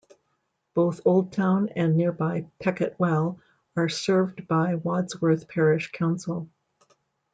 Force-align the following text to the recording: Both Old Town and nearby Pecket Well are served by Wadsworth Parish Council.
Both 0.73 1.01
Old 1.05 1.31
Town 1.31 1.69
and 1.75 1.95
nearby 1.95 2.47
Pecket 2.57 2.95
Well 2.97 3.39
are 3.75 3.87
served 3.87 4.47
by 4.47 4.73
Wadsworth 4.73 5.47
Parish 5.47 5.91
Council. 5.91 6.49